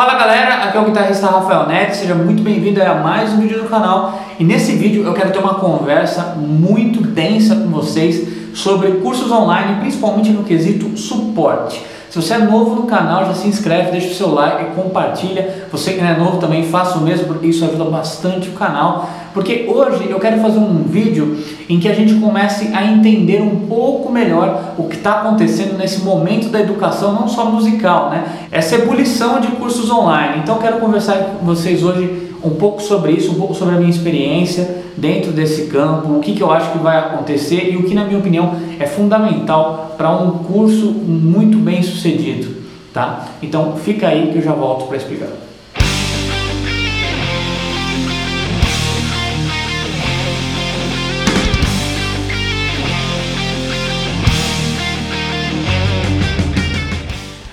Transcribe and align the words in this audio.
Fala 0.00 0.14
galera, 0.14 0.54
aqui 0.64 0.78
é 0.78 0.80
o 0.80 0.86
guitarrista 0.86 1.26
Rafael 1.26 1.66
Neto, 1.66 1.94
seja 1.94 2.14
muito 2.14 2.42
bem-vindo 2.42 2.82
a 2.82 2.94
mais 2.94 3.34
um 3.34 3.40
vídeo 3.42 3.62
do 3.62 3.68
canal. 3.68 4.18
E 4.38 4.44
nesse 4.44 4.72
vídeo 4.72 5.04
eu 5.04 5.12
quero 5.12 5.30
ter 5.30 5.38
uma 5.38 5.56
conversa 5.56 6.36
muito 6.38 7.02
densa 7.02 7.54
com 7.54 7.68
vocês 7.68 8.39
sobre 8.54 8.92
cursos 8.92 9.30
online, 9.30 9.80
principalmente 9.80 10.30
no 10.30 10.44
quesito 10.44 10.96
suporte. 10.96 11.82
Se 12.10 12.20
você 12.20 12.34
é 12.34 12.38
novo 12.38 12.74
no 12.74 12.82
canal, 12.88 13.24
já 13.26 13.34
se 13.34 13.46
inscreve, 13.46 13.92
deixa 13.92 14.08
o 14.08 14.14
seu 14.14 14.34
like 14.34 14.74
compartilha. 14.74 15.66
Você 15.70 15.92
que 15.92 16.00
não 16.00 16.08
é 16.08 16.18
novo 16.18 16.38
também, 16.38 16.64
faça 16.64 16.98
o 16.98 17.02
mesmo, 17.02 17.28
porque 17.28 17.46
isso 17.46 17.64
ajuda 17.64 17.84
bastante 17.84 18.48
o 18.48 18.52
canal. 18.52 19.08
Porque 19.32 19.66
hoje 19.72 20.10
eu 20.10 20.18
quero 20.18 20.40
fazer 20.40 20.58
um 20.58 20.82
vídeo 20.82 21.38
em 21.68 21.78
que 21.78 21.88
a 21.88 21.94
gente 21.94 22.14
comece 22.14 22.72
a 22.74 22.84
entender 22.84 23.40
um 23.40 23.68
pouco 23.68 24.10
melhor 24.10 24.74
o 24.76 24.88
que 24.88 24.96
está 24.96 25.20
acontecendo 25.20 25.78
nesse 25.78 26.00
momento 26.00 26.48
da 26.48 26.60
educação, 26.60 27.12
não 27.12 27.28
só 27.28 27.44
musical, 27.44 28.10
né? 28.10 28.24
Essa 28.50 28.74
ebulição 28.74 29.40
de 29.40 29.46
cursos 29.52 29.88
online. 29.88 30.40
Então 30.42 30.58
quero 30.58 30.80
conversar 30.80 31.16
com 31.16 31.46
vocês 31.46 31.84
hoje 31.84 32.29
um 32.42 32.50
pouco 32.50 32.82
sobre 32.82 33.12
isso, 33.12 33.32
um 33.32 33.34
pouco 33.34 33.54
sobre 33.54 33.74
a 33.74 33.78
minha 33.78 33.90
experiência 33.90 34.82
dentro 34.96 35.32
desse 35.32 35.66
campo, 35.66 36.14
o 36.14 36.20
que, 36.20 36.34
que 36.34 36.42
eu 36.42 36.50
acho 36.50 36.72
que 36.72 36.78
vai 36.78 36.98
acontecer 36.98 37.72
e 37.72 37.76
o 37.76 37.84
que, 37.84 37.94
na 37.94 38.04
minha 38.04 38.18
opinião, 38.18 38.54
é 38.78 38.86
fundamental 38.86 39.94
para 39.96 40.10
um 40.10 40.30
curso 40.38 40.86
muito 40.90 41.58
bem 41.58 41.82
sucedido, 41.82 42.48
tá? 42.92 43.28
Então 43.42 43.76
fica 43.76 44.08
aí 44.08 44.30
que 44.32 44.38
eu 44.38 44.42
já 44.42 44.52
volto 44.52 44.86
para 44.86 44.96
explicar. 44.96 45.28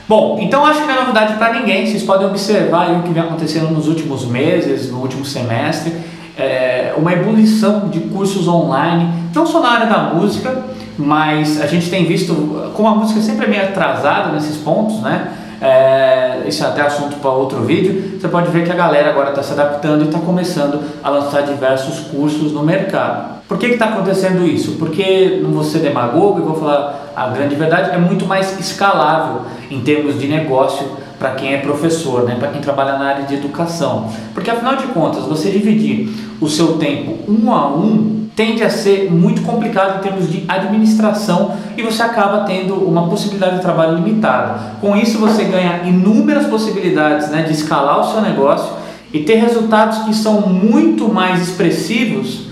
Bom, 0.07 0.38
então 0.39 0.66
acho 0.66 0.79
que 0.79 0.88
não 0.88 0.95
é 0.95 0.99
novidade 1.02 1.34
para 1.34 1.52
ninguém. 1.52 1.85
Vocês 1.85 2.02
podem 2.02 2.27
observar 2.27 2.91
o 2.91 3.03
que 3.03 3.09
vem 3.09 3.21
acontecendo 3.21 3.70
nos 3.71 3.89
últimos 3.89 4.25
meses, 4.25 4.89
no 4.89 4.99
último 4.99 5.25
semestre, 5.25 5.93
é, 6.38 6.94
uma 6.95 7.11
ebulição 7.11 7.89
de 7.89 8.00
cursos 8.00 8.47
online, 8.47 9.11
não 9.35 9.45
só 9.45 9.59
na 9.59 9.69
área 9.69 9.88
da 9.88 9.97
música, 10.13 10.63
mas 10.97 11.59
a 11.59 11.67
gente 11.67 11.89
tem 11.89 12.05
visto 12.05 12.33
como 12.73 12.88
a 12.88 12.95
música 12.95 13.19
sempre 13.19 13.47
é 13.47 13.50
meio 13.50 13.63
atrasada 13.63 14.31
nesses 14.31 14.55
pontos, 14.55 15.02
né? 15.02 15.33
É, 15.59 16.44
isso 16.47 16.63
é 16.63 16.67
até 16.67 16.83
assunto 16.83 17.17
para 17.17 17.31
outro 17.31 17.63
vídeo. 17.63 18.17
Você 18.17 18.30
pode 18.30 18.50
ver 18.50 18.63
que 18.63 18.72
a 18.72 18.75
galera 18.75 19.09
agora 19.09 19.31
está 19.31 19.44
se 19.44 19.52
adaptando 19.52 20.03
e 20.03 20.08
está 20.08 20.19
começando 20.19 20.80
a 21.03 21.09
lançar 21.09 21.41
diversos 21.41 22.00
cursos 22.08 22.53
no 22.53 22.63
mercado. 22.63 23.36
Por 23.48 23.58
que 23.58 23.67
está 23.67 23.86
acontecendo 23.86 24.45
isso? 24.45 24.73
Porque, 24.73 25.40
não 25.42 25.52
vou 25.52 25.64
ser 25.64 25.80
demagogo 25.80 26.40
e 26.40 26.42
vou 26.42 26.56
falar 26.56 27.14
a 27.16 27.28
grande 27.30 27.56
verdade, 27.56 27.92
é 27.92 27.98
muito 27.98 28.26
mais 28.26 28.59
escalável 28.59 29.44
em 29.72 29.80
termos 29.81 30.20
de 30.20 30.28
negócio 30.28 30.86
para 31.17 31.31
quem 31.31 31.53
é 31.53 31.58
professor, 31.58 32.23
né? 32.23 32.36
para 32.38 32.50
quem 32.50 32.62
trabalha 32.62 32.98
na 32.98 33.06
área 33.06 33.25
de 33.25 33.36
educação. 33.36 34.09
Porque, 34.34 34.52
afinal 34.52 34.75
de 34.75 34.88
contas, 34.88 35.23
você 35.23 35.50
dividir 35.50 36.09
o 36.42 36.50
seu 36.50 36.78
tempo 36.78 37.18
um 37.28 37.52
a 37.53 37.68
um 37.70 38.28
tende 38.36 38.64
a 38.64 38.70
ser 38.70 39.12
muito 39.12 39.42
complicado 39.42 39.98
em 39.98 40.02
termos 40.02 40.31
de 40.31 40.44
administração 40.48 41.53
e 41.75 41.81
você 41.81 42.03
acaba 42.03 42.42
tendo 42.42 42.75
uma 42.75 43.08
possibilidade 43.09 43.56
de 43.56 43.62
trabalho 43.62 43.95
limitada. 43.95 44.59
Com 44.80 44.95
isso, 44.95 45.18
você 45.18 45.45
ganha 45.45 45.81
inúmeras 45.86 46.45
possibilidades 46.45 47.30
né, 47.30 47.42
de 47.42 47.53
escalar 47.53 48.00
o 48.00 48.12
seu 48.12 48.22
negócio 48.22 48.75
e 49.12 49.22
ter 49.23 49.36
resultados 49.36 50.00
que 50.00 50.14
são 50.14 50.42
muito 50.42 51.12
mais 51.12 51.42
expressivos 51.42 52.47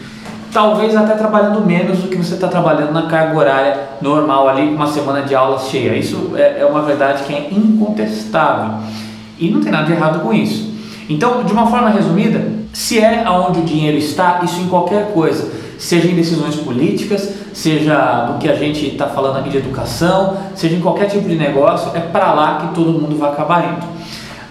talvez 0.55 0.95
até 0.95 1.15
trabalhando 1.15 1.59
menos 1.65 1.97
do 1.97 2.07
que 2.07 2.15
você 2.15 2.35
está 2.35 2.47
trabalhando 2.47 2.93
na 2.93 3.07
carga 3.07 3.37
horária 3.37 3.77
normal 4.01 4.47
ali, 4.47 4.73
uma 4.73 4.87
semana 4.87 5.23
de 5.23 5.35
aulas 5.35 5.67
cheia. 5.67 5.97
Isso 5.97 6.31
é, 6.33 6.61
é 6.61 6.65
uma 6.65 6.81
verdade 6.81 7.23
que 7.23 7.33
é 7.33 7.49
incontestável 7.51 8.75
e 9.37 9.49
não 9.49 9.59
tem 9.59 9.69
nada 9.69 9.85
de 9.85 9.91
errado 9.91 10.21
com 10.21 10.33
isso. 10.33 10.73
Então, 11.09 11.43
de 11.43 11.51
uma 11.51 11.67
forma 11.67 11.89
resumida, 11.89 12.41
se 12.71 12.97
é 12.97 13.25
aonde 13.25 13.59
o 13.59 13.63
dinheiro 13.63 13.97
está, 13.97 14.39
isso 14.45 14.61
em 14.61 14.69
qualquer 14.69 15.11
coisa, 15.11 15.51
seja 15.77 16.07
em 16.07 16.15
decisões 16.15 16.55
políticas, 16.55 17.33
seja 17.53 18.29
no 18.31 18.39
que 18.39 18.47
a 18.47 18.55
gente 18.55 18.87
está 18.87 19.07
falando 19.07 19.39
aqui 19.39 19.49
de 19.49 19.57
educação, 19.57 20.37
seja 20.55 20.77
em 20.77 20.79
qualquer 20.79 21.09
tipo 21.09 21.27
de 21.27 21.35
negócio, 21.35 21.91
é 21.93 21.99
para 21.99 22.31
lá 22.31 22.59
que 22.59 22.73
todo 22.73 22.93
mundo 22.93 23.19
vai 23.19 23.29
acabar 23.29 23.73
indo. 23.73 23.85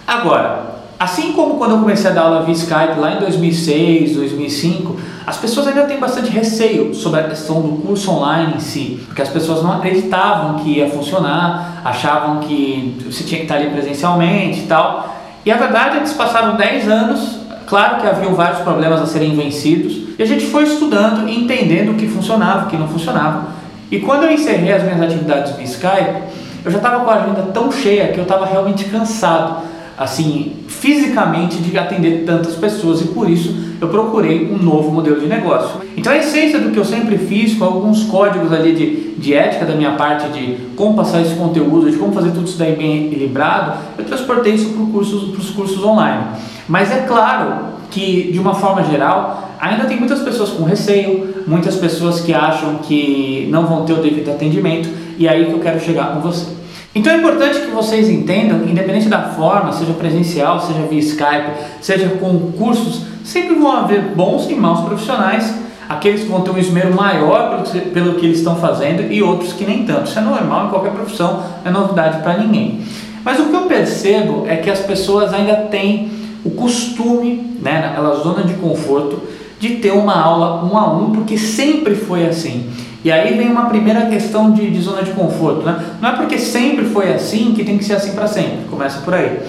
Agora, 0.05 0.74
Assim 0.97 1.33
como 1.33 1.55
quando 1.55 1.71
eu 1.71 1.79
comecei 1.79 2.09
a 2.09 2.13
dar 2.13 2.21
aula 2.21 2.43
via 2.43 2.53
Skype 2.53 2.97
lá 2.97 3.15
em 3.15 3.19
2006, 3.19 4.15
2005, 4.15 4.95
as 5.27 5.35
pessoas 5.35 5.67
ainda 5.67 5.83
têm 5.83 5.99
bastante 5.99 6.29
receio 6.29 6.95
sobre 6.95 7.19
a 7.19 7.23
questão 7.23 7.61
do 7.61 7.81
curso 7.81 8.11
online 8.11 8.53
em 8.55 8.59
si, 8.59 9.03
porque 9.05 9.21
as 9.21 9.27
pessoas 9.27 9.61
não 9.61 9.73
acreditavam 9.73 10.59
que 10.59 10.77
ia 10.77 10.89
funcionar, 10.89 11.81
achavam 11.83 12.39
que 12.39 12.97
você 13.05 13.25
tinha 13.25 13.39
que 13.39 13.45
estar 13.45 13.55
ali 13.55 13.71
presencialmente 13.71 14.59
e 14.59 14.67
tal. 14.67 15.17
E 15.45 15.51
a 15.51 15.57
verdade 15.57 15.97
é 15.97 15.99
que 15.99 16.07
se 16.07 16.15
passaram 16.15 16.55
10 16.55 16.87
anos, 16.87 17.39
claro 17.67 17.99
que 17.99 18.07
haviam 18.07 18.33
vários 18.33 18.59
problemas 18.59 19.01
a 19.01 19.05
serem 19.05 19.35
vencidos, 19.35 20.17
e 20.17 20.23
a 20.23 20.25
gente 20.25 20.45
foi 20.45 20.63
estudando 20.63 21.27
e 21.27 21.37
entendendo 21.37 21.91
o 21.91 21.95
que 21.95 22.07
funcionava, 22.07 22.67
o 22.67 22.69
que 22.69 22.77
não 22.77 22.87
funcionava. 22.87 23.47
E 23.91 23.99
quando 23.99 24.23
eu 24.23 24.31
encerrei 24.31 24.71
as 24.71 24.83
minhas 24.83 25.01
atividades 25.01 25.57
via 25.57 25.65
Skype, 25.65 26.23
eu 26.63 26.71
já 26.71 26.77
estava 26.77 27.03
com 27.03 27.11
a 27.11 27.15
agenda 27.15 27.41
tão 27.53 27.69
cheia 27.69 28.07
que 28.13 28.17
eu 28.17 28.23
estava 28.23 28.45
realmente 28.45 28.85
cansado 28.85 29.74
assim, 29.97 30.57
fisicamente 30.67 31.57
de 31.57 31.77
atender 31.77 32.23
tantas 32.25 32.55
pessoas 32.55 33.01
e 33.01 33.05
por 33.05 33.29
isso 33.29 33.55
eu 33.79 33.87
procurei 33.87 34.51
um 34.51 34.57
novo 34.57 34.91
modelo 34.91 35.19
de 35.19 35.27
negócio. 35.27 35.81
Então 35.95 36.11
a 36.11 36.17
essência 36.17 36.59
do 36.59 36.71
que 36.71 36.77
eu 36.77 36.85
sempre 36.85 37.17
fiz, 37.17 37.53
com 37.55 37.63
alguns 37.63 38.03
códigos 38.03 38.51
ali 38.51 38.73
de, 38.73 39.11
de 39.19 39.33
ética 39.33 39.65
da 39.65 39.73
minha 39.73 39.91
parte, 39.93 40.27
de 40.29 40.57
como 40.75 40.95
passar 40.95 41.21
esse 41.21 41.35
conteúdo, 41.35 41.89
de 41.89 41.97
como 41.97 42.13
fazer 42.13 42.31
tudo 42.31 42.45
isso 42.45 42.57
daí 42.57 42.75
bem 42.75 43.07
equilibrado, 43.07 43.79
eu 43.97 44.05
transportei 44.05 44.53
isso 44.53 44.69
para 44.69 44.99
os 44.99 45.49
cursos 45.51 45.83
online. 45.83 46.23
Mas 46.67 46.91
é 46.91 47.01
claro 47.01 47.75
que, 47.91 48.31
de 48.31 48.39
uma 48.39 48.53
forma 48.53 48.83
geral, 48.83 49.55
ainda 49.59 49.85
tem 49.85 49.97
muitas 49.97 50.19
pessoas 50.19 50.49
com 50.49 50.63
receio, 50.63 51.43
muitas 51.47 51.75
pessoas 51.75 52.19
que 52.19 52.33
acham 52.33 52.79
que 52.79 53.47
não 53.49 53.65
vão 53.65 53.85
ter 53.85 53.93
o 53.93 53.97
devido 53.97 54.29
atendimento, 54.29 54.89
e 55.17 55.27
é 55.27 55.29
aí 55.29 55.45
que 55.45 55.53
eu 55.53 55.59
quero 55.59 55.79
chegar 55.79 56.13
com 56.13 56.19
você. 56.19 56.47
Então 56.95 57.11
é 57.11 57.17
importante 57.17 57.59
que 57.59 57.71
vocês 57.71 58.07
entendam, 58.07 58.63
independente 58.63 59.09
da 59.09 59.21
forma, 59.21 59.73
seja 59.73 59.91
presencial, 59.91 60.61
seja 60.61 60.79
via 60.89 60.99
Skype, 60.99 61.51
seja 61.81 62.07
com 62.21 62.53
cursos, 62.53 63.01
sempre 63.21 63.53
vão 63.55 63.69
haver 63.75 64.01
bons 64.15 64.49
e 64.49 64.55
maus 64.55 64.79
profissionais, 64.79 65.53
aqueles 65.89 66.21
que 66.21 66.29
vão 66.29 66.39
ter 66.39 66.51
um 66.51 66.57
esmero 66.57 66.95
maior 66.95 67.63
pelo, 67.93 68.13
que 68.13 68.25
eles 68.25 68.37
estão 68.37 68.55
fazendo 68.55 69.11
e 69.11 69.21
outros 69.21 69.51
que 69.51 69.65
nem 69.65 69.85
tanto. 69.85 70.07
Isso 70.07 70.17
é 70.17 70.21
normal 70.21 70.67
em 70.67 70.69
qualquer 70.69 70.93
profissão, 70.93 71.43
não 71.65 71.69
é 71.69 71.69
novidade 71.69 72.23
para 72.23 72.37
ninguém. 72.37 72.81
Mas 73.25 73.41
o 73.41 73.45
que 73.47 73.55
eu 73.55 73.63
percebo 73.63 74.45
é 74.47 74.55
que 74.55 74.69
as 74.69 74.79
pessoas 74.79 75.33
ainda 75.33 75.55
têm 75.69 76.09
o 76.45 76.51
costume, 76.51 77.57
né, 77.61 77.81
naquela 77.81 78.15
zona 78.23 78.43
de 78.43 78.53
conforto, 78.53 79.21
de 79.67 79.75
ter 79.77 79.91
uma 79.91 80.15
aula 80.15 80.63
um 80.63 80.77
a 80.77 80.93
um, 80.93 81.11
porque 81.11 81.37
sempre 81.37 81.95
foi 81.95 82.25
assim. 82.25 82.69
E 83.03 83.11
aí 83.11 83.37
vem 83.37 83.51
uma 83.51 83.65
primeira 83.65 84.07
questão 84.07 84.51
de, 84.51 84.69
de 84.69 84.81
zona 84.81 85.03
de 85.03 85.11
conforto. 85.11 85.63
Né? 85.63 85.79
Não 86.01 86.09
é 86.09 86.11
porque 86.13 86.39
sempre 86.39 86.85
foi 86.85 87.13
assim 87.13 87.53
que 87.53 87.63
tem 87.63 87.77
que 87.77 87.83
ser 87.83 87.93
assim 87.93 88.13
para 88.13 88.27
sempre. 88.27 88.65
Começa 88.69 89.01
por 89.01 89.13
aí. 89.13 89.39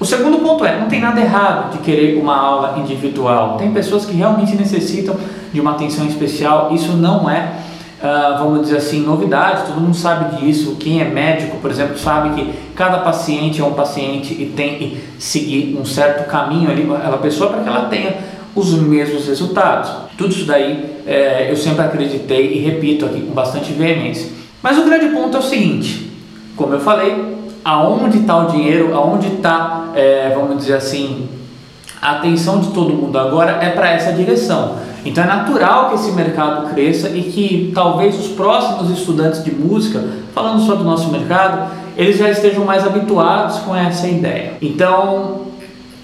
O 0.00 0.04
segundo 0.04 0.38
ponto 0.38 0.64
é, 0.64 0.78
não 0.78 0.88
tem 0.88 1.00
nada 1.00 1.20
errado 1.20 1.72
de 1.72 1.78
querer 1.78 2.20
uma 2.20 2.36
aula 2.36 2.78
individual. 2.78 3.56
Tem 3.56 3.72
pessoas 3.72 4.04
que 4.04 4.16
realmente 4.16 4.54
necessitam 4.56 5.16
de 5.52 5.60
uma 5.60 5.72
atenção 5.72 6.06
especial. 6.06 6.70
Isso 6.72 6.92
não 6.92 7.28
é, 7.28 7.52
uh, 8.00 8.38
vamos 8.38 8.62
dizer 8.62 8.78
assim, 8.78 9.00
novidade. 9.04 9.66
Todo 9.66 9.80
mundo 9.80 9.96
sabe 9.96 10.36
disso. 10.36 10.76
Quem 10.78 11.00
é 11.00 11.04
médico, 11.04 11.56
por 11.58 11.70
exemplo, 11.70 11.98
sabe 11.98 12.30
que 12.30 12.52
cada 12.74 12.98
paciente 12.98 13.60
é 13.60 13.64
um 13.64 13.74
paciente 13.74 14.34
e 14.34 14.46
tem 14.46 14.76
que 14.76 15.04
seguir 15.18 15.76
um 15.80 15.84
certo 15.84 16.28
caminho 16.28 16.70
ali, 16.70 16.82
aquela 16.82 17.18
pessoa, 17.18 17.50
para 17.50 17.62
que 17.62 17.68
ela 17.68 17.86
tenha 17.86 18.37
os 18.58 18.72
mesmos 18.74 19.26
resultados. 19.26 19.90
Tudo 20.16 20.32
isso 20.32 20.44
daí 20.44 21.02
é, 21.06 21.50
eu 21.50 21.56
sempre 21.56 21.84
acreditei 21.84 22.54
e 22.54 22.58
repito 22.58 23.04
aqui 23.04 23.20
com 23.20 23.32
bastante 23.32 23.72
veemência. 23.72 24.30
Mas 24.62 24.78
o 24.78 24.84
grande 24.84 25.08
ponto 25.08 25.36
é 25.36 25.40
o 25.40 25.42
seguinte: 25.42 26.10
como 26.56 26.74
eu 26.74 26.80
falei, 26.80 27.36
aonde 27.64 28.18
está 28.18 28.36
o 28.38 28.50
dinheiro, 28.50 28.94
aonde 28.94 29.28
está, 29.28 29.92
é, 29.94 30.32
vamos 30.34 30.58
dizer 30.58 30.74
assim, 30.74 31.28
a 32.00 32.12
atenção 32.12 32.60
de 32.60 32.68
todo 32.68 32.92
mundo 32.94 33.18
agora 33.18 33.58
é 33.62 33.70
para 33.70 33.90
essa 33.90 34.12
direção. 34.12 34.76
Então 35.04 35.22
é 35.22 35.26
natural 35.26 35.88
que 35.88 35.94
esse 35.94 36.12
mercado 36.12 36.68
cresça 36.74 37.08
e 37.10 37.22
que 37.22 37.72
talvez 37.74 38.18
os 38.18 38.28
próximos 38.28 38.90
estudantes 38.90 39.42
de 39.42 39.52
música, 39.54 40.04
falando 40.34 40.60
só 40.60 40.74
do 40.74 40.84
nosso 40.84 41.10
mercado, 41.10 41.70
eles 41.96 42.18
já 42.18 42.28
estejam 42.30 42.64
mais 42.64 42.86
habituados 42.86 43.58
com 43.58 43.74
essa 43.74 44.06
ideia. 44.06 44.54
Então 44.60 45.47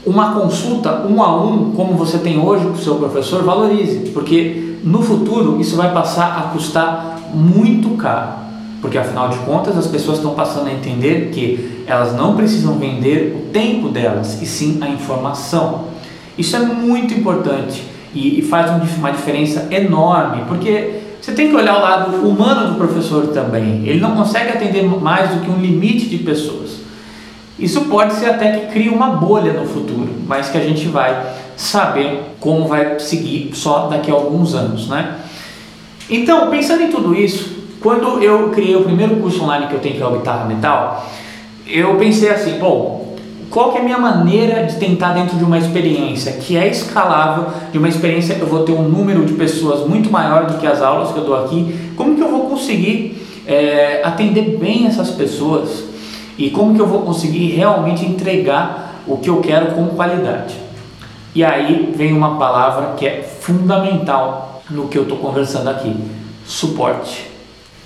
uma 0.07 0.35
consulta 0.35 1.07
um 1.07 1.23
a 1.23 1.43
um, 1.43 1.73
como 1.73 1.95
você 1.95 2.19
tem 2.19 2.39
hoje 2.39 2.65
com 2.65 2.73
o 2.73 2.79
seu 2.79 2.97
professor, 2.97 3.43
valorize, 3.43 4.11
porque 4.11 4.79
no 4.85 5.03
futuro 5.03 5.61
isso 5.61 5.77
vai 5.77 5.93
passar 5.93 6.39
a 6.39 6.43
custar 6.53 7.19
muito 7.33 7.91
caro. 7.91 8.45
Porque 8.81 8.99
afinal 8.99 9.31
de 9.31 9.39
contas 9.39 9.79
as 9.79 9.87
pessoas 9.87 10.19
estão 10.19 10.35
passando 10.35 10.69
a 10.69 10.73
entender 10.73 11.31
que 11.33 11.85
elas 11.87 12.15
não 12.15 12.37
precisam 12.37 12.75
vender 12.75 13.35
o 13.35 13.51
tempo 13.51 13.89
delas, 13.89 14.41
e 14.43 14.47
sim 14.47 14.79
a 14.83 14.89
informação. 14.89 15.87
Isso 16.37 16.55
é 16.55 16.61
muito 16.61 17.15
importante 17.15 17.83
e, 18.15 18.43
faz 18.43 18.71
uma 18.99 19.11
diferença 19.11 19.69
enorme, 19.71 20.43
porque 20.47 21.01
você 21.21 21.33
tem 21.33 21.49
que 21.49 21.57
olhar 21.57 21.79
o 21.79 21.81
lado 21.81 22.29
humano 22.29 22.73
do 22.73 22.75
professor 22.77 23.29
também. 23.29 23.87
Ele 23.87 24.01
não 24.01 24.15
consegue 24.15 24.51
atender 24.51 24.85
mais 24.85 25.31
do 25.31 25.41
que 25.41 25.51
um 25.51 25.59
limite 25.59 26.07
de 26.07 26.19
pessoas. 26.19 26.84
Isso 27.59 27.83
pode 27.83 28.15
ser 28.15 28.31
até 28.31 28.53
que 28.53 28.73
crie 28.73 28.89
uma 28.89 29.11
bolha 29.11 29.53
no 29.53 29.67
futuro, 29.67 30.09
mas 30.27 30.49
que 30.49 30.59
a 30.59 30.61
gente 30.61 30.89
vai 30.89 31.35
saber 31.57 32.21
como 32.41 32.67
vai 32.67 32.99
seguir 32.99 33.51
só 33.55 33.87
daqui 33.87 34.11
a 34.11 34.15
alguns 34.15 34.55
anos, 34.55 34.89
né? 34.89 35.17
Então, 36.11 36.51
pensando 36.51 36.83
em 36.83 36.91
tudo 36.91 37.15
isso, 37.15 37.65
quando 37.81 38.23
eu 38.23 38.51
criei 38.51 38.75
o 38.75 38.83
primeiro 38.83 39.17
curso 39.17 39.43
online 39.43 39.69
que 39.69 39.75
eu 39.75 39.79
tenho 39.79 39.95
que 39.95 40.03
é 40.03 40.07
o 40.07 40.13
Guitarra 40.13 40.47
Metal, 40.47 41.07
eu 41.67 41.95
pensei 41.97 42.31
assim, 42.31 42.59
bom, 42.59 43.17
qual 43.51 43.71
que 43.71 43.79
é 43.79 43.81
a 43.81 43.85
minha 43.85 43.99
maneira 43.99 44.65
de 44.65 44.77
tentar 44.77 45.13
dentro 45.13 45.37
de 45.37 45.45
uma 45.45 45.57
experiência 45.57 46.33
que 46.33 46.57
é 46.57 46.67
escalável, 46.67 47.47
de 47.71 47.79
uma 47.79 47.89
experiência 47.89 48.35
que 48.35 48.41
eu 48.41 48.49
vou 48.49 48.65
ter 48.65 48.73
um 48.73 48.83
número 48.83 49.25
de 49.25 49.35
pessoas 49.35 49.89
muito 49.89 50.11
maior 50.11 50.47
do 50.47 50.59
que 50.59 50.67
as 50.67 50.83
aulas 50.83 51.13
que 51.13 51.19
eu 51.19 51.25
dou 51.25 51.45
aqui, 51.45 51.93
como 51.97 52.17
que 52.17 52.21
eu 52.21 52.31
vou 52.31 52.49
conseguir 52.49 53.23
é, 53.47 54.01
atender 54.03 54.59
bem 54.59 54.87
essas 54.87 55.11
pessoas 55.11 55.94
e 56.37 56.51
como 56.51 56.75
que 56.75 56.81
eu 56.81 56.87
vou 56.87 57.03
conseguir 57.03 57.55
realmente 57.55 58.05
entregar 58.05 59.03
o 59.07 59.19
que 59.19 59.29
eu 59.29 59.41
quero 59.41 59.73
com 59.73 59.89
qualidade. 59.89 60.55
E 61.35 61.45
aí 61.45 61.93
vem 61.97 62.13
uma 62.13 62.37
palavra 62.37 62.95
que 62.97 63.07
é 63.07 63.23
fundamental 63.23 64.63
no 64.71 64.89
que 64.89 64.97
eu 64.97 65.03
estou 65.03 65.19
conversando 65.19 65.69
aqui: 65.69 65.95
suporte. 66.47 67.31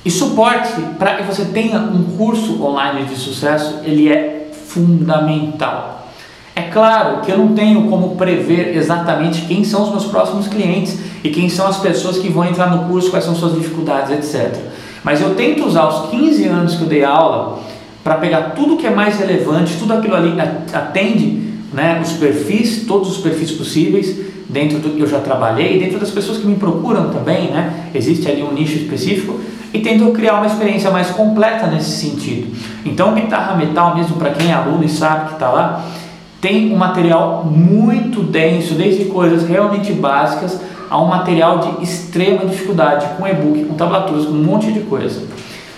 E 0.04 0.10
suporte, 0.10 0.80
para 0.98 1.16
que 1.16 1.22
você 1.24 1.46
tenha 1.46 1.78
um 1.78 2.16
curso 2.16 2.62
online 2.62 3.04
de 3.04 3.16
sucesso, 3.16 3.80
ele 3.84 4.08
é 4.10 4.50
fundamental. 4.52 6.06
É 6.54 6.62
claro 6.62 7.20
que 7.20 7.30
eu 7.30 7.38
não 7.38 7.54
tenho 7.54 7.88
como 7.88 8.16
prever 8.16 8.76
exatamente 8.76 9.42
quem 9.42 9.64
são 9.64 9.84
os 9.84 9.90
meus 9.90 10.04
próximos 10.06 10.48
clientes 10.48 10.98
e 11.22 11.30
quem 11.30 11.48
são 11.48 11.66
as 11.66 11.78
pessoas 11.78 12.18
que 12.18 12.28
vão 12.28 12.44
entrar 12.44 12.70
no 12.70 12.88
curso, 12.88 13.10
quais 13.10 13.24
são 13.24 13.34
suas 13.34 13.54
dificuldades, 13.54 14.10
etc. 14.10 14.56
Mas 15.04 15.20
eu 15.20 15.34
tento 15.34 15.64
usar 15.64 15.86
os 15.86 16.10
15 16.10 16.44
anos 16.46 16.74
que 16.74 16.82
eu 16.82 16.88
dei 16.88 17.04
aula 17.04 17.60
para 18.08 18.16
pegar 18.16 18.54
tudo 18.56 18.78
que 18.78 18.86
é 18.86 18.90
mais 18.90 19.18
relevante, 19.18 19.76
tudo 19.76 19.92
aquilo 19.92 20.14
ali 20.14 20.34
atende 20.72 21.42
né, 21.74 22.00
os 22.02 22.12
perfis, 22.12 22.86
todos 22.86 23.10
os 23.10 23.18
perfis 23.18 23.50
possíveis, 23.50 24.18
dentro 24.48 24.78
do 24.78 24.96
que 24.96 25.02
eu 25.02 25.06
já 25.06 25.20
trabalhei, 25.20 25.78
dentro 25.78 25.98
das 25.98 26.10
pessoas 26.10 26.38
que 26.38 26.46
me 26.46 26.54
procuram 26.54 27.10
também, 27.10 27.50
né, 27.50 27.90
existe 27.94 28.26
ali 28.26 28.42
um 28.42 28.50
nicho 28.50 28.78
específico, 28.78 29.38
e 29.74 29.80
tento 29.80 30.10
criar 30.12 30.36
uma 30.36 30.46
experiência 30.46 30.90
mais 30.90 31.10
completa 31.10 31.66
nesse 31.66 31.90
sentido. 31.98 32.56
Então, 32.82 33.14
guitarra 33.14 33.54
metal, 33.54 33.94
mesmo 33.94 34.16
para 34.16 34.30
quem 34.30 34.52
é 34.52 34.54
aluno 34.54 34.82
e 34.82 34.88
sabe 34.88 35.26
que 35.26 35.34
está 35.34 35.50
lá, 35.50 35.84
tem 36.40 36.72
um 36.72 36.76
material 36.78 37.44
muito 37.44 38.22
denso, 38.22 38.72
desde 38.72 39.04
coisas 39.04 39.46
realmente 39.46 39.92
básicas 39.92 40.58
a 40.88 40.98
um 40.98 41.08
material 41.08 41.58
de 41.58 41.84
extrema 41.84 42.46
dificuldade, 42.46 43.06
com 43.18 43.28
e-book, 43.28 43.66
com 43.66 43.74
tablaturas, 43.74 44.24
com 44.24 44.32
um 44.32 44.42
monte 44.42 44.72
de 44.72 44.80
coisa. 44.80 45.24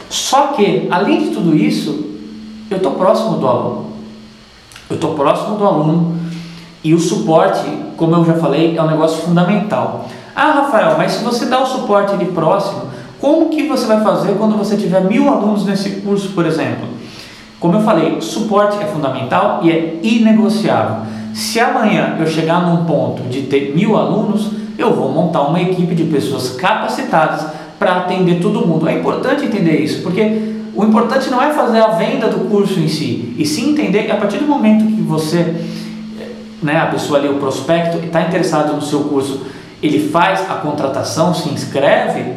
Só 0.08 0.48
que, 0.48 0.86
além 0.92 1.24
de 1.24 1.30
tudo 1.30 1.56
isso, 1.56 2.09
eu 2.70 2.76
estou 2.76 2.92
próximo 2.92 3.36
do 3.36 3.46
aluno. 3.46 3.86
Eu 4.88 4.94
estou 4.94 5.14
próximo 5.14 5.56
do 5.56 5.64
aluno 5.66 6.16
e 6.82 6.94
o 6.94 6.98
suporte, 6.98 7.68
como 7.96 8.14
eu 8.14 8.24
já 8.24 8.34
falei, 8.34 8.76
é 8.76 8.82
um 8.82 8.86
negócio 8.86 9.22
fundamental. 9.22 10.08
Ah, 10.34 10.52
Rafael, 10.52 10.96
mas 10.96 11.12
se 11.12 11.24
você 11.24 11.46
dá 11.46 11.60
o 11.60 11.66
suporte 11.66 12.14
ali 12.14 12.26
próximo, 12.26 12.82
como 13.20 13.50
que 13.50 13.68
você 13.68 13.86
vai 13.86 14.02
fazer 14.02 14.34
quando 14.38 14.56
você 14.56 14.76
tiver 14.76 15.04
mil 15.04 15.28
alunos 15.28 15.66
nesse 15.66 16.00
curso, 16.00 16.28
por 16.28 16.46
exemplo? 16.46 16.88
Como 17.58 17.76
eu 17.76 17.82
falei, 17.82 18.20
suporte 18.20 18.82
é 18.82 18.86
fundamental 18.86 19.60
e 19.62 19.70
é 19.70 20.00
inegociável. 20.02 21.02
Se 21.34 21.60
amanhã 21.60 22.16
eu 22.18 22.26
chegar 22.26 22.60
num 22.62 22.84
ponto 22.86 23.22
de 23.24 23.42
ter 23.42 23.74
mil 23.76 23.96
alunos, 23.96 24.50
eu 24.78 24.94
vou 24.94 25.12
montar 25.12 25.42
uma 25.42 25.60
equipe 25.60 25.94
de 25.94 26.04
pessoas 26.04 26.50
capacitadas 26.50 27.46
para 27.78 27.96
atender 27.98 28.40
todo 28.40 28.66
mundo. 28.66 28.88
É 28.88 28.98
importante 28.98 29.44
entender 29.44 29.80
isso, 29.80 30.02
porque 30.02 30.59
o 30.80 30.84
importante 30.86 31.28
não 31.28 31.42
é 31.42 31.52
fazer 31.52 31.78
a 31.78 31.88
venda 31.88 32.28
do 32.28 32.48
curso 32.48 32.80
em 32.80 32.88
si, 32.88 33.34
e 33.36 33.44
sim 33.44 33.72
entender 33.72 34.04
que 34.04 34.12
a 34.12 34.16
partir 34.16 34.38
do 34.38 34.46
momento 34.46 34.86
que 34.86 35.02
você, 35.02 35.62
né, 36.62 36.78
a 36.78 36.86
pessoa 36.86 37.18
ali, 37.18 37.28
o 37.28 37.34
prospecto, 37.34 37.98
está 37.98 38.22
interessado 38.22 38.72
no 38.74 38.80
seu 38.80 39.00
curso, 39.00 39.42
ele 39.82 40.08
faz 40.08 40.40
a 40.50 40.54
contratação, 40.54 41.34
se 41.34 41.50
inscreve, 41.50 42.32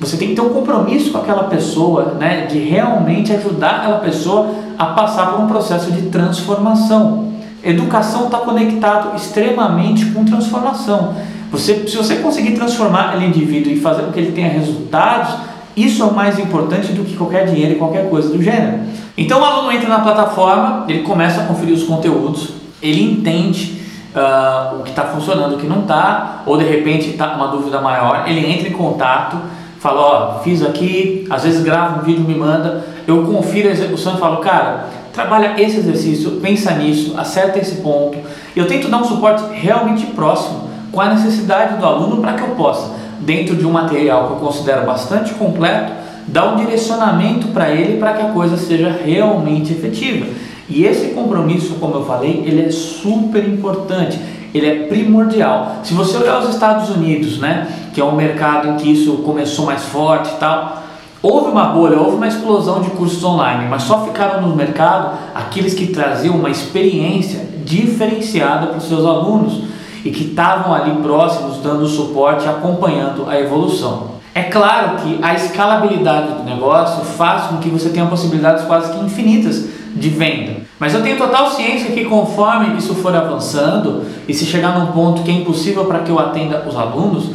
você 0.00 0.16
tem 0.16 0.30
que 0.30 0.34
ter 0.34 0.40
um 0.40 0.48
compromisso 0.48 1.12
com 1.12 1.18
aquela 1.18 1.44
pessoa, 1.44 2.16
né, 2.18 2.46
de 2.46 2.58
realmente 2.58 3.32
ajudar 3.32 3.76
aquela 3.76 3.98
pessoa 4.00 4.52
a 4.76 4.86
passar 4.86 5.26
por 5.30 5.40
um 5.40 5.46
processo 5.46 5.92
de 5.92 6.02
transformação. 6.08 7.34
Educação 7.62 8.24
está 8.24 8.38
conectado 8.38 9.14
extremamente 9.14 10.06
com 10.06 10.24
transformação. 10.24 11.14
Você, 11.52 11.86
se 11.86 11.96
você 11.96 12.16
conseguir 12.16 12.52
transformar 12.52 13.10
aquele 13.10 13.26
indivíduo 13.26 13.72
e 13.72 13.78
fazer 13.78 14.02
com 14.02 14.10
que 14.10 14.18
ele 14.18 14.32
tenha 14.32 14.48
resultados, 14.48 15.49
isso 15.84 16.02
é 16.02 16.10
mais 16.10 16.38
importante 16.38 16.92
do 16.92 17.04
que 17.04 17.16
qualquer 17.16 17.46
dinheiro 17.46 17.72
e 17.72 17.76
qualquer 17.76 18.08
coisa 18.08 18.28
do 18.28 18.42
gênero. 18.42 18.80
Então 19.16 19.40
o 19.40 19.44
aluno 19.44 19.72
entra 19.72 19.88
na 19.88 20.00
plataforma, 20.00 20.84
ele 20.88 21.02
começa 21.02 21.42
a 21.42 21.44
conferir 21.44 21.74
os 21.74 21.84
conteúdos, 21.84 22.50
ele 22.82 23.02
entende 23.02 23.82
uh, 24.14 24.80
o 24.80 24.82
que 24.82 24.90
está 24.90 25.04
funcionando, 25.04 25.54
o 25.54 25.58
que 25.58 25.66
não 25.66 25.80
está, 25.80 26.42
ou 26.46 26.56
de 26.56 26.64
repente 26.64 27.10
está 27.10 27.34
uma 27.34 27.48
dúvida 27.48 27.80
maior, 27.80 28.24
ele 28.26 28.50
entra 28.50 28.68
em 28.68 28.72
contato 28.72 29.36
falo, 29.80 29.98
ó, 29.98 30.38
fiz 30.40 30.62
aqui, 30.62 31.26
às 31.30 31.42
vezes 31.42 31.62
gravo 31.62 32.00
um 32.00 32.02
vídeo, 32.02 32.22
me 32.22 32.34
manda, 32.34 32.84
eu 33.06 33.24
confiro 33.24 33.68
a 33.68 33.72
execução 33.72 34.14
e 34.14 34.18
falo, 34.18 34.36
cara, 34.36 34.88
trabalha 35.12 35.54
esse 35.60 35.78
exercício, 35.78 36.32
pensa 36.32 36.72
nisso, 36.72 37.14
acerta 37.18 37.58
esse 37.58 37.76
ponto. 37.76 38.18
Eu 38.54 38.68
tento 38.68 38.88
dar 38.88 38.98
um 38.98 39.04
suporte 39.04 39.42
realmente 39.52 40.04
próximo 40.08 40.68
com 40.92 41.00
a 41.00 41.08
necessidade 41.14 41.78
do 41.78 41.86
aluno 41.86 42.20
para 42.20 42.34
que 42.34 42.42
eu 42.42 42.50
possa, 42.50 42.94
dentro 43.20 43.56
de 43.56 43.66
um 43.66 43.72
material 43.72 44.26
que 44.26 44.32
eu 44.32 44.36
considero 44.36 44.86
bastante 44.86 45.34
completo, 45.34 45.92
dar 46.26 46.52
um 46.52 46.56
direcionamento 46.56 47.48
para 47.48 47.70
ele 47.70 47.98
para 47.98 48.12
que 48.14 48.22
a 48.22 48.30
coisa 48.30 48.56
seja 48.56 48.90
realmente 49.04 49.72
efetiva. 49.72 50.26
E 50.68 50.84
esse 50.84 51.08
compromisso, 51.08 51.74
como 51.80 51.94
eu 51.94 52.04
falei, 52.04 52.44
ele 52.46 52.62
é 52.62 52.70
super 52.70 53.46
importante 53.46 54.18
ele 54.54 54.66
é 54.66 54.86
primordial. 54.86 55.76
Se 55.82 55.94
você 55.94 56.16
olhar 56.16 56.40
os 56.40 56.50
Estados 56.50 56.90
Unidos, 56.90 57.38
né, 57.38 57.68
que 57.94 58.00
é 58.00 58.04
um 58.04 58.14
mercado 58.14 58.68
em 58.68 58.76
que 58.76 58.90
isso 58.90 59.18
começou 59.18 59.66
mais 59.66 59.84
forte 59.84 60.32
e 60.32 60.38
tal, 60.38 60.82
houve 61.22 61.50
uma 61.50 61.66
bolha, 61.66 61.98
houve 61.98 62.16
uma 62.16 62.26
explosão 62.26 62.80
de 62.80 62.90
cursos 62.90 63.22
online, 63.22 63.68
mas 63.68 63.82
só 63.82 64.04
ficaram 64.04 64.42
no 64.42 64.56
mercado 64.56 65.18
aqueles 65.34 65.74
que 65.74 65.88
traziam 65.88 66.34
uma 66.34 66.50
experiência 66.50 67.48
diferenciada 67.64 68.68
para 68.68 68.78
os 68.78 68.88
seus 68.88 69.04
alunos 69.04 69.69
e 70.04 70.10
que 70.10 70.24
estavam 70.24 70.74
ali 70.74 70.92
próximos, 71.02 71.58
dando 71.58 71.86
suporte, 71.86 72.48
acompanhando 72.48 73.28
a 73.28 73.38
evolução. 73.38 74.20
É 74.34 74.42
claro 74.42 74.96
que 74.98 75.18
a 75.22 75.34
escalabilidade 75.34 76.34
do 76.34 76.44
negócio 76.44 77.04
faz 77.04 77.44
com 77.44 77.58
que 77.58 77.68
você 77.68 77.90
tenha 77.90 78.06
possibilidades 78.06 78.64
quase 78.64 78.92
que 78.92 79.04
infinitas 79.04 79.68
de 79.94 80.08
venda. 80.08 80.62
Mas 80.78 80.94
eu 80.94 81.02
tenho 81.02 81.18
total 81.18 81.50
ciência 81.50 81.90
que 81.90 82.04
conforme 82.04 82.76
isso 82.78 82.94
for 82.94 83.14
avançando 83.14 84.06
e 84.28 84.32
se 84.32 84.46
chegar 84.46 84.78
num 84.78 84.92
ponto 84.92 85.22
que 85.22 85.30
é 85.30 85.34
impossível 85.34 85.84
para 85.84 85.98
que 86.00 86.10
eu 86.10 86.18
atenda 86.18 86.64
os 86.66 86.76
alunos, 86.76 87.30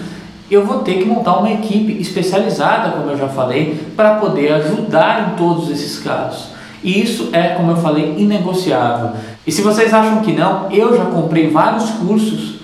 eu 0.49 0.65
vou 0.65 0.79
ter 0.79 0.99
que 0.99 1.05
montar 1.05 1.37
uma 1.37 1.51
equipe 1.51 1.99
especializada, 1.99 2.91
como 2.91 3.11
eu 3.11 3.17
já 3.17 3.27
falei, 3.27 3.87
para 3.95 4.15
poder 4.15 4.53
ajudar 4.53 5.33
em 5.33 5.35
todos 5.35 5.69
esses 5.69 5.99
casos. 5.99 6.49
E 6.83 7.01
isso 7.01 7.29
é, 7.33 7.49
como 7.49 7.71
eu 7.71 7.77
falei, 7.77 8.15
inegociável. 8.17 9.11
E 9.45 9.51
se 9.51 9.61
vocês 9.61 9.93
acham 9.93 10.21
que 10.21 10.33
não, 10.33 10.71
eu 10.71 10.95
já 10.95 11.05
comprei 11.05 11.49
vários 11.49 11.89
cursos 11.91 12.54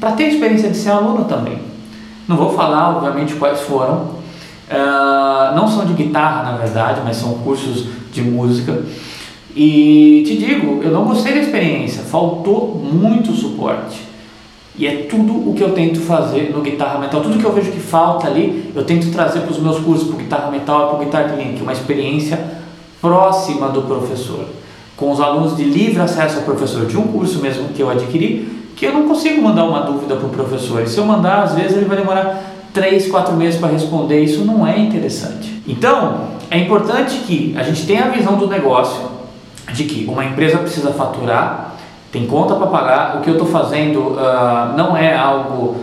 para 0.00 0.12
ter 0.12 0.28
experiência 0.28 0.70
de 0.70 0.76
ser 0.76 0.90
aluno 0.90 1.26
também. 1.26 1.58
Não 2.26 2.36
vou 2.36 2.52
falar, 2.54 2.96
obviamente, 2.96 3.34
quais 3.34 3.60
foram. 3.60 4.18
Uh, 4.70 5.54
não 5.54 5.68
são 5.68 5.84
de 5.84 5.92
guitarra, 5.92 6.50
na 6.50 6.56
verdade, 6.56 7.00
mas 7.04 7.16
são 7.16 7.34
cursos 7.34 7.86
de 8.12 8.22
música. 8.22 8.82
E 9.54 10.22
te 10.26 10.36
digo, 10.36 10.80
eu 10.82 10.90
não 10.90 11.04
gostei 11.04 11.34
da 11.34 11.40
experiência, 11.40 12.02
faltou 12.02 12.76
muito 12.76 13.32
suporte. 13.32 14.08
E 14.78 14.86
é 14.86 15.02
tudo 15.10 15.50
o 15.50 15.54
que 15.54 15.62
eu 15.62 15.72
tento 15.72 16.00
fazer 16.00 16.52
no 16.54 16.62
Guitarra 16.62 16.98
Metal, 16.98 17.20
tudo 17.20 17.38
que 17.38 17.44
eu 17.44 17.52
vejo 17.52 17.72
que 17.72 17.80
falta 17.80 18.28
ali, 18.28 18.72
eu 18.74 18.84
tento 18.84 19.10
trazer 19.10 19.40
para 19.40 19.50
os 19.50 19.58
meus 19.58 19.78
cursos, 19.80 20.06
para 20.06 20.14
o 20.14 20.18
Guitarra 20.18 20.50
Metal 20.50 20.88
para 20.88 20.96
o 20.96 21.04
Guitar 21.04 21.34
Clinic, 21.34 21.60
uma 21.60 21.72
experiência 21.72 22.38
próxima 23.00 23.68
do 23.68 23.82
professor, 23.82 24.46
com 24.96 25.10
os 25.10 25.20
alunos 25.20 25.56
de 25.56 25.64
livre 25.64 26.00
acesso 26.00 26.38
ao 26.38 26.44
professor, 26.44 26.86
de 26.86 26.96
um 26.96 27.08
curso 27.08 27.40
mesmo 27.40 27.68
que 27.70 27.82
eu 27.82 27.90
adquiri, 27.90 28.59
que 28.80 28.86
eu 28.86 28.94
não 28.94 29.06
consigo 29.06 29.42
mandar 29.42 29.64
uma 29.64 29.80
dúvida 29.80 30.16
para 30.16 30.26
o 30.26 30.30
professor. 30.30 30.80
E 30.82 30.88
se 30.88 30.96
eu 30.96 31.04
mandar, 31.04 31.42
às 31.42 31.54
vezes 31.54 31.76
ele 31.76 31.84
vai 31.84 31.98
demorar 31.98 32.42
3, 32.72 33.08
4 33.10 33.34
meses 33.34 33.60
para 33.60 33.68
responder, 33.68 34.24
isso 34.24 34.42
não 34.42 34.66
é 34.66 34.78
interessante. 34.78 35.62
Então, 35.68 36.28
é 36.50 36.56
importante 36.56 37.18
que 37.26 37.54
a 37.58 37.62
gente 37.62 37.86
tenha 37.86 38.06
a 38.06 38.08
visão 38.08 38.38
do 38.38 38.46
negócio, 38.46 39.02
de 39.74 39.84
que 39.84 40.06
uma 40.06 40.24
empresa 40.24 40.56
precisa 40.56 40.92
faturar, 40.92 41.74
tem 42.10 42.26
conta 42.26 42.54
para 42.54 42.68
pagar, 42.68 43.18
o 43.18 43.20
que 43.20 43.28
eu 43.28 43.34
estou 43.34 43.46
fazendo 43.46 43.98
uh, 43.98 44.74
não 44.74 44.96
é 44.96 45.14
algo 45.14 45.76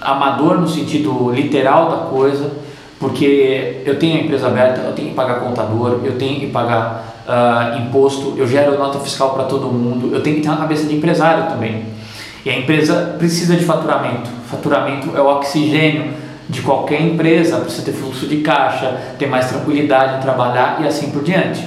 amador 0.00 0.58
no 0.58 0.66
sentido 0.66 1.30
literal 1.30 1.90
da 1.90 1.96
coisa, 2.06 2.50
porque 2.98 3.82
eu 3.84 3.98
tenho 3.98 4.18
a 4.18 4.24
empresa 4.24 4.46
aberta, 4.46 4.80
eu 4.80 4.94
tenho 4.94 5.10
que 5.10 5.14
pagar 5.14 5.40
contador, 5.40 6.00
eu 6.02 6.16
tenho 6.16 6.40
que 6.40 6.46
pagar 6.46 7.22
uh, 7.28 7.78
imposto, 7.82 8.32
eu 8.38 8.48
gero 8.48 8.78
nota 8.78 8.98
fiscal 8.98 9.34
para 9.34 9.44
todo 9.44 9.66
mundo, 9.66 10.14
eu 10.14 10.22
tenho 10.22 10.36
que 10.36 10.42
ter 10.42 10.48
uma 10.48 10.56
cabeça 10.56 10.86
de 10.86 10.96
empresário 10.96 11.46
também. 11.50 12.00
E 12.44 12.50
a 12.50 12.58
empresa 12.58 13.16
precisa 13.18 13.56
de 13.56 13.64
faturamento. 13.64 14.30
Faturamento 14.48 15.16
é 15.16 15.20
o 15.20 15.26
oxigênio 15.26 16.12
de 16.48 16.62
qualquer 16.62 17.00
empresa, 17.00 17.58
precisa 17.58 17.84
ter 17.84 17.92
fluxo 17.92 18.26
de 18.26 18.38
caixa, 18.38 18.98
ter 19.18 19.26
mais 19.26 19.48
tranquilidade 19.48 20.18
em 20.18 20.20
trabalhar 20.20 20.80
e 20.82 20.86
assim 20.86 21.10
por 21.10 21.22
diante. 21.22 21.64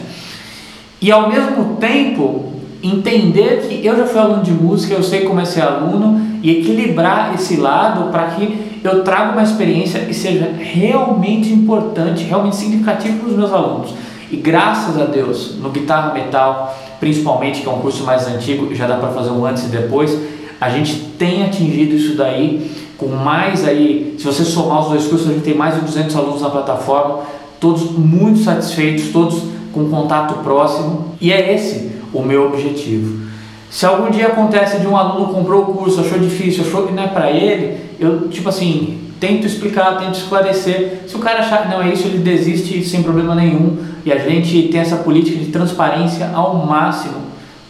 e 1.01 1.11
ao 1.11 1.29
mesmo 1.29 1.75
tempo 1.77 2.53
entender 2.81 3.65
que 3.67 3.85
eu 3.85 3.97
já 3.97 4.05
fui 4.05 4.19
aluno 4.19 4.43
de 4.43 4.51
música, 4.51 4.93
eu 4.93 5.03
sei 5.03 5.21
como 5.21 5.39
é 5.39 5.45
ser 5.45 5.61
aluno 5.61 6.39
e 6.41 6.59
equilibrar 6.59 7.33
esse 7.33 7.55
lado 7.55 8.11
para 8.11 8.27
que 8.27 8.79
eu 8.83 9.03
traga 9.03 9.31
uma 9.31 9.43
experiência 9.43 9.99
e 10.09 10.13
seja 10.13 10.53
realmente 10.57 11.51
importante, 11.53 12.25
realmente 12.25 12.57
significativo 12.57 13.19
para 13.19 13.29
os 13.29 13.35
meus 13.37 13.53
alunos. 13.53 13.93
E 14.29 14.35
graças 14.35 14.99
a 14.99 15.05
Deus, 15.05 15.55
no 15.61 15.69
Guitarra 15.69 16.13
Metal, 16.13 16.77
principalmente, 16.99 17.61
que 17.61 17.67
é 17.69 17.71
um 17.71 17.79
curso 17.79 18.03
mais 18.03 18.27
antigo, 18.27 18.73
já 18.75 18.87
dá 18.87 18.97
para 18.97 19.09
fazer 19.09 19.31
um 19.31 19.45
antes 19.45 19.63
e 19.63 19.67
depois, 19.67 20.17
a 20.63 20.69
gente 20.69 20.95
tem 21.17 21.43
atingido 21.43 21.95
isso 21.95 22.15
daí 22.15 22.71
com 22.97 23.07
mais 23.07 23.67
aí, 23.67 24.15
se 24.17 24.25
você 24.25 24.45
somar 24.45 24.83
os 24.83 24.89
dois 24.89 25.07
cursos, 25.07 25.29
a 25.29 25.33
gente 25.33 25.43
tem 25.43 25.55
mais 25.55 25.75
de 25.75 25.81
200 25.81 26.15
alunos 26.15 26.41
na 26.41 26.49
plataforma, 26.49 27.19
todos 27.59 27.91
muito 27.91 28.39
satisfeitos, 28.39 29.09
todos 29.09 29.43
com 29.73 29.89
contato 29.89 30.35
próximo, 30.43 31.15
e 31.19 31.33
é 31.33 31.53
esse 31.53 31.91
o 32.13 32.21
meu 32.21 32.45
objetivo. 32.45 33.23
Se 33.69 33.85
algum 33.85 34.09
dia 34.09 34.27
acontece 34.27 34.79
de 34.79 34.87
um 34.87 34.95
aluno 34.95 35.33
comprou 35.33 35.63
o 35.63 35.65
curso, 35.73 35.99
achou 35.99 36.17
difícil, 36.19 36.63
achou 36.63 36.87
que 36.87 36.93
não 36.93 37.03
é 37.03 37.07
para 37.07 37.29
ele, 37.29 37.77
eu 37.99 38.29
tipo 38.29 38.47
assim, 38.47 38.99
tento 39.19 39.45
explicar, 39.45 39.97
tento 39.97 40.15
esclarecer. 40.15 41.01
Se 41.07 41.15
o 41.15 41.19
cara 41.19 41.39
achar 41.39 41.63
que 41.63 41.69
não 41.69 41.81
é 41.81 41.91
isso, 41.91 42.07
ele 42.07 42.19
desiste 42.19 42.85
sem 42.85 43.03
problema 43.03 43.33
nenhum. 43.35 43.77
E 44.05 44.11
a 44.11 44.17
gente 44.17 44.69
tem 44.69 44.79
essa 44.79 44.97
política 44.97 45.39
de 45.39 45.47
transparência 45.47 46.29
ao 46.33 46.65
máximo, 46.65 47.15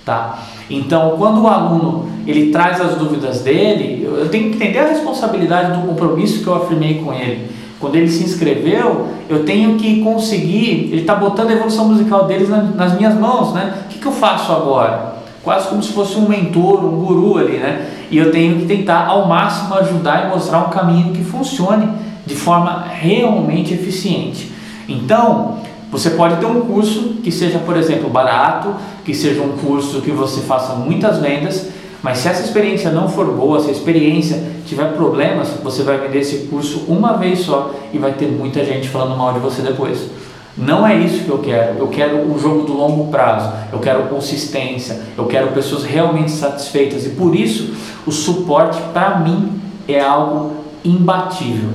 tá? 0.05 0.52
Então, 0.69 1.15
quando 1.17 1.41
o 1.41 1.47
aluno 1.47 2.09
ele 2.25 2.51
traz 2.51 2.79
as 2.79 2.95
dúvidas 2.95 3.41
dele, 3.41 4.03
eu 4.05 4.29
tenho 4.29 4.49
que 4.49 4.55
entender 4.55 4.79
a 4.79 4.87
responsabilidade 4.87 5.79
do 5.79 5.87
compromisso 5.87 6.41
que 6.41 6.47
eu 6.47 6.55
afirmei 6.55 6.95
com 6.95 7.13
ele. 7.13 7.49
Quando 7.79 7.95
ele 7.95 8.07
se 8.07 8.23
inscreveu, 8.23 9.07
eu 9.29 9.43
tenho 9.43 9.77
que 9.77 10.01
conseguir, 10.01 10.89
ele 10.91 11.01
está 11.01 11.15
botando 11.15 11.49
a 11.49 11.53
evolução 11.53 11.89
musical 11.89 12.25
deles 12.25 12.47
nas 12.47 12.95
minhas 12.95 13.13
mãos, 13.15 13.53
né? 13.53 13.73
O 13.85 13.89
que, 13.89 13.99
que 13.99 14.05
eu 14.05 14.11
faço 14.11 14.53
agora? 14.53 15.15
Quase 15.43 15.67
como 15.67 15.83
se 15.83 15.91
fosse 15.91 16.17
um 16.17 16.27
mentor, 16.27 16.85
um 16.85 17.03
guru 17.03 17.37
ali, 17.37 17.57
né? 17.57 17.89
E 18.09 18.17
eu 18.17 18.31
tenho 18.31 18.59
que 18.59 18.65
tentar 18.65 19.07
ao 19.07 19.27
máximo 19.27 19.73
ajudar 19.75 20.25
e 20.25 20.29
mostrar 20.29 20.59
um 20.59 20.69
caminho 20.69 21.11
que 21.11 21.23
funcione 21.23 21.89
de 22.25 22.35
forma 22.35 22.85
realmente 22.89 23.73
eficiente. 23.73 24.49
Então, 24.87 25.57
você 25.93 26.09
pode 26.09 26.37
ter 26.37 26.47
um 26.47 26.61
curso 26.61 27.17
que 27.23 27.31
seja, 27.31 27.59
por 27.59 27.77
exemplo, 27.77 28.09
barato, 28.09 28.73
que 29.05 29.13
seja 29.13 29.43
um 29.43 29.55
curso 29.55 30.01
que 30.01 30.09
você 30.09 30.41
faça 30.41 30.73
muitas 30.73 31.19
vendas, 31.19 31.69
mas 32.01 32.17
se 32.17 32.27
essa 32.27 32.43
experiência 32.43 32.89
não 32.89 33.07
for 33.07 33.27
boa, 33.27 33.59
se 33.59 33.69
a 33.69 33.71
experiência 33.71 34.43
tiver 34.65 34.93
problemas, 34.93 35.49
você 35.63 35.83
vai 35.83 35.99
vender 35.99 36.21
esse 36.21 36.47
curso 36.47 36.85
uma 36.87 37.13
vez 37.13 37.41
só 37.41 37.75
e 37.93 37.99
vai 37.99 38.13
ter 38.13 38.25
muita 38.25 38.65
gente 38.65 38.89
falando 38.89 39.15
mal 39.15 39.33
de 39.33 39.39
você 39.39 39.61
depois. 39.61 40.09
Não 40.57 40.85
é 40.85 40.95
isso 40.95 41.25
que 41.25 41.29
eu 41.29 41.37
quero. 41.37 41.77
Eu 41.77 41.87
quero 41.89 42.27
um 42.27 42.39
jogo 42.39 42.63
do 42.63 42.73
longo 42.73 43.11
prazo. 43.11 43.53
Eu 43.71 43.77
quero 43.77 44.05
consistência. 44.05 44.99
Eu 45.15 45.27
quero 45.27 45.49
pessoas 45.49 45.83
realmente 45.83 46.31
satisfeitas. 46.31 47.05
E 47.05 47.09
por 47.09 47.35
isso, 47.35 47.75
o 48.07 48.11
suporte 48.11 48.81
para 48.91 49.19
mim 49.19 49.61
é 49.87 49.99
algo 49.99 50.53
imbatível. 50.83 51.69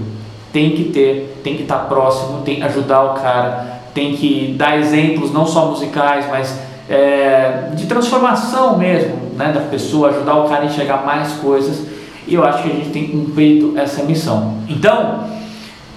Tem 0.53 0.73
que 0.73 0.85
ter, 0.87 1.41
tem 1.45 1.57
que 1.57 1.63
estar 1.63 1.89
próximo, 1.89 2.43
tem 2.43 2.57
que 2.57 2.63
ajudar 2.63 3.03
o 3.05 3.15
cara, 3.15 3.78
tem 3.95 4.15
que 4.15 4.55
dar 4.57 4.79
exemplos 4.79 5.33
não 5.33 5.47
só 5.47 5.67
musicais, 5.67 6.27
mas 6.29 6.59
é, 6.89 7.71
de 7.75 7.87
transformação 7.87 8.79
mesmo, 8.79 9.17
né, 9.37 9.53
da 9.53 9.61
pessoa, 9.61 10.09
ajudar 10.09 10.37
o 10.37 10.49
cara 10.49 10.63
a 10.63 10.67
enxergar 10.67 11.05
mais 11.05 11.33
coisas. 11.35 11.87
E 12.27 12.35
eu 12.35 12.45
acho 12.45 12.63
que 12.63 12.71
a 12.71 12.75
gente 12.75 12.91
tem 12.91 13.09
cumprido 13.09 13.75
essa 13.79 14.03
missão. 14.03 14.59
Então, 14.69 15.25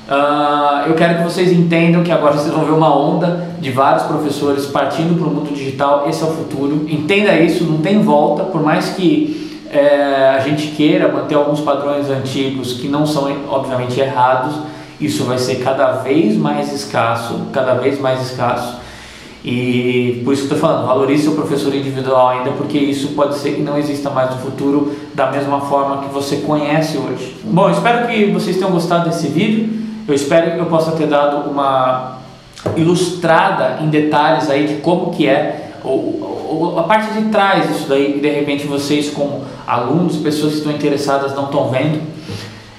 uh, 0.08 0.88
eu 0.88 0.96
quero 0.96 1.18
que 1.18 1.24
vocês 1.24 1.52
entendam 1.52 2.04
que 2.04 2.12
agora 2.12 2.38
vocês 2.38 2.54
vão 2.54 2.64
ver 2.64 2.72
uma 2.72 2.96
onda 2.96 3.50
de 3.60 3.70
vários 3.70 4.04
professores 4.04 4.66
partindo 4.66 5.18
para 5.20 5.28
o 5.28 5.30
mundo 5.30 5.54
digital. 5.54 6.06
Esse 6.08 6.24
é 6.24 6.26
o 6.26 6.32
futuro. 6.32 6.86
Entenda 6.90 7.36
isso, 7.36 7.66
não 7.66 7.80
tem 7.80 8.02
volta, 8.02 8.44
por 8.44 8.64
mais 8.64 8.92
que 8.92 9.60
é, 9.70 10.36
a 10.36 10.40
gente 10.40 10.68
queira 10.68 11.12
manter 11.12 11.36
alguns 11.36 11.60
padrões 11.62 12.10
antigos 12.10 12.74
que 12.74 12.88
não 12.88 13.06
são, 13.06 13.30
obviamente, 13.50 14.00
errados. 14.00 14.56
Isso 15.02 15.24
vai 15.24 15.38
ser 15.38 15.56
cada 15.56 15.94
vez 15.94 16.38
mais 16.38 16.72
escasso, 16.72 17.48
cada 17.52 17.74
vez 17.74 18.00
mais 18.00 18.22
escasso. 18.22 18.80
E 19.44 20.22
por 20.24 20.34
isso 20.34 20.48
que 20.48 20.54
estou 20.54 20.70
falando, 20.70 20.86
valorize 20.86 21.24
seu 21.24 21.32
professor 21.34 21.74
individual 21.74 22.30
ainda, 22.30 22.52
porque 22.52 22.78
isso 22.78 23.10
pode 23.10 23.36
ser 23.40 23.56
que 23.56 23.62
não 23.62 23.76
exista 23.78 24.12
mais 24.12 24.30
no 24.30 24.38
futuro 24.38 24.96
da 25.16 25.32
mesma 25.32 25.62
forma 25.62 26.04
que 26.04 26.14
você 26.14 26.38
conhece 26.38 26.98
hoje. 26.98 27.36
Bom, 27.44 27.72
espero 27.72 28.08
que 28.08 28.26
vocês 28.28 28.58
tenham 28.58 28.72
gostado 28.72 29.10
desse 29.10 29.28
vídeo. 29.28 29.82
Eu 30.08 30.14
espero 30.14 30.52
que 30.52 30.60
eu 30.60 30.68
possa 30.68 30.92
ter 30.92 31.08
dado 31.08 31.50
uma 31.50 32.20
ilustrada 32.76 33.80
em 33.82 33.90
detalhes 33.90 34.48
aí 34.50 34.68
de 34.68 34.76
como 34.76 35.10
que 35.10 35.28
é 35.28 35.72
ou, 35.84 36.78
a 36.78 36.84
parte 36.84 37.14
de 37.14 37.30
trás 37.30 37.68
disso 37.68 37.88
daí, 37.88 38.14
que 38.14 38.20
de 38.20 38.30
repente 38.30 38.68
vocês 38.68 39.10
como 39.10 39.44
alunos, 39.66 40.18
pessoas 40.18 40.54
que 40.54 40.58
estão 40.60 40.72
interessadas 40.72 41.34
não 41.34 41.46
estão 41.46 41.70
vendo. 41.70 42.02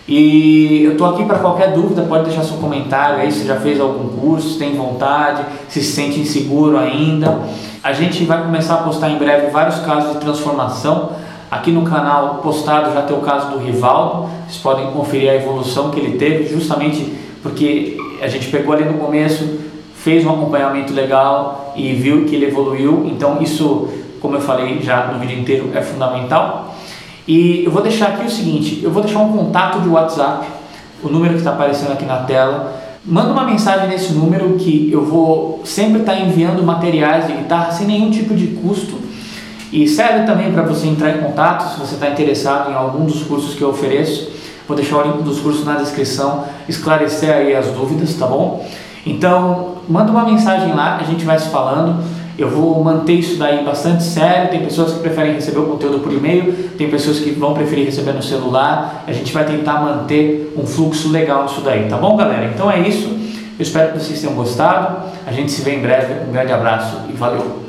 E 0.07 0.83
eu 0.85 0.93
estou 0.93 1.07
aqui 1.07 1.25
para 1.25 1.39
qualquer 1.39 1.73
dúvida, 1.73 2.03
pode 2.03 2.25
deixar 2.25 2.43
seu 2.43 2.57
comentário 2.57 3.19
aí 3.19 3.31
se 3.31 3.47
já 3.47 3.57
fez 3.57 3.81
algum 3.81 4.09
curso, 4.09 4.59
tem 4.59 4.75
vontade, 4.75 5.45
se 5.69 5.81
se 5.81 5.93
sente 5.93 6.19
inseguro 6.19 6.77
ainda. 6.77 7.41
A 7.83 7.93
gente 7.93 8.25
vai 8.25 8.43
começar 8.43 8.75
a 8.75 8.79
postar 8.79 9.11
em 9.11 9.17
breve 9.17 9.49
vários 9.49 9.79
casos 9.81 10.13
de 10.13 10.19
transformação. 10.19 11.11
Aqui 11.51 11.71
no 11.71 11.83
canal 11.83 12.37
postado 12.37 12.93
já 12.93 13.03
tem 13.03 13.17
o 13.17 13.21
caso 13.21 13.51
do 13.51 13.59
Rivaldo, 13.59 14.29
vocês 14.47 14.59
podem 14.63 14.91
conferir 14.91 15.31
a 15.31 15.35
evolução 15.35 15.91
que 15.91 16.01
ele 16.01 16.17
teve, 16.17 16.49
justamente 16.49 17.13
porque 17.43 17.97
a 18.23 18.27
gente 18.27 18.49
pegou 18.49 18.75
ali 18.75 18.85
no 18.85 18.95
começo, 18.95 19.61
fez 19.95 20.25
um 20.25 20.31
acompanhamento 20.31 20.93
legal 20.93 21.73
e 21.77 21.93
viu 21.93 22.25
que 22.25 22.35
ele 22.35 22.47
evoluiu. 22.47 23.07
Então 23.07 23.41
isso, 23.41 23.89
como 24.21 24.37
eu 24.37 24.41
falei 24.41 24.81
já 24.81 25.07
no 25.09 25.19
vídeo 25.19 25.39
inteiro, 25.39 25.71
é 25.75 25.83
fundamental. 25.83 26.72
E 27.27 27.65
eu 27.65 27.71
vou 27.71 27.83
deixar 27.83 28.09
aqui 28.09 28.27
o 28.27 28.31
seguinte: 28.31 28.81
eu 28.83 28.91
vou 28.91 29.03
deixar 29.03 29.21
um 29.21 29.33
contato 29.33 29.81
de 29.81 29.89
WhatsApp, 29.89 30.47
o 31.03 31.09
número 31.09 31.35
que 31.35 31.41
está 31.41 31.53
aparecendo 31.53 31.93
aqui 31.93 32.05
na 32.05 32.19
tela. 32.19 32.81
Manda 33.05 33.33
uma 33.33 33.45
mensagem 33.45 33.89
nesse 33.89 34.13
número 34.13 34.55
que 34.55 34.89
eu 34.93 35.05
vou 35.05 35.61
sempre 35.65 36.01
estar 36.01 36.13
tá 36.13 36.21
enviando 36.21 36.63
materiais 36.63 37.27
de 37.27 37.33
guitarra 37.33 37.73
sem 37.73 37.87
nenhum 37.87 38.11
tipo 38.11 38.35
de 38.35 38.47
custo. 38.49 38.97
E 39.73 39.89
serve 39.89 40.27
também 40.27 40.53
para 40.53 40.63
você 40.63 40.87
entrar 40.87 41.11
em 41.11 41.19
contato 41.19 41.73
se 41.73 41.81
você 41.81 41.95
está 41.95 42.09
interessado 42.11 42.71
em 42.71 42.75
algum 42.75 43.07
dos 43.07 43.23
cursos 43.23 43.55
que 43.55 43.63
eu 43.63 43.71
ofereço. 43.71 44.31
Vou 44.69 44.77
deixar 44.77 44.99
o 44.99 45.03
link 45.03 45.23
dos 45.23 45.41
cursos 45.41 45.65
na 45.65 45.75
descrição, 45.75 46.45
esclarecer 46.69 47.35
aí 47.35 47.55
as 47.57 47.67
dúvidas, 47.69 48.15
tá 48.15 48.27
bom? 48.27 48.65
Então, 49.05 49.79
manda 49.89 50.13
uma 50.13 50.25
mensagem 50.25 50.73
lá, 50.73 50.99
a 50.99 51.03
gente 51.03 51.25
vai 51.25 51.39
se 51.39 51.49
falando. 51.49 52.03
Eu 52.43 52.51
vou 52.51 52.83
manter 52.83 53.13
isso 53.13 53.39
daí 53.39 53.65
bastante 53.65 54.03
sério. 54.03 54.51
Tem 54.51 54.65
pessoas 54.65 54.95
que 54.95 54.99
preferem 54.99 55.35
receber 55.35 55.61
o 55.61 55.67
conteúdo 55.67 56.01
por 56.01 56.13
e-mail, 56.13 56.71
tem 56.77 56.91
pessoas 56.91 57.21
que 57.21 57.31
vão 57.31 57.55
preferir 57.55 57.87
receber 57.87 58.13
no 58.13 58.23
celular. 58.23 59.05
A 59.07 59.13
gente 59.13 59.33
vai 59.33 59.45
tentar 59.45 59.81
manter 59.81 60.53
um 60.57 60.67
fluxo 60.67 61.09
legal 61.09 61.45
nisso 61.45 61.61
daí, 61.61 61.89
tá 61.89 61.97
bom, 61.97 62.17
galera? 62.17 62.51
Então 62.53 62.69
é 62.69 62.81
isso. 62.81 63.09
Eu 63.09 63.63
espero 63.63 63.93
que 63.93 64.01
vocês 64.01 64.21
tenham 64.21 64.35
gostado. 64.35 65.09
A 65.25 65.31
gente 65.31 65.53
se 65.53 65.63
vê 65.63 65.77
em 65.77 65.81
breve. 65.81 66.29
Um 66.29 66.33
grande 66.33 66.53
abraço 66.53 67.03
e 67.09 67.13
valeu! 67.13 67.62